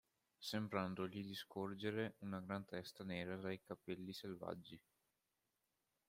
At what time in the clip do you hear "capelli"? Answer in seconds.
3.61-4.13